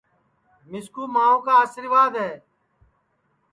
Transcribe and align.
مِسکُو 0.69 1.03
ماؤں 1.13 1.39
کا 1.45 1.53
آسرِواد 1.63 2.13
ہے 2.23 2.33